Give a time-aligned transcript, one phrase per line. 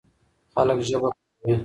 [0.53, 1.53] خلک ژبه کاروي.